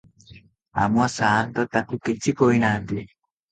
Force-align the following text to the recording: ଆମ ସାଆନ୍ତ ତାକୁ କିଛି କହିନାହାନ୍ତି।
ଆମ 0.85 1.09
ସାଆନ୍ତ 1.17 1.67
ତାକୁ 1.77 2.01
କିଛି 2.09 2.37
କହିନାହାନ୍ତି। 2.43 3.01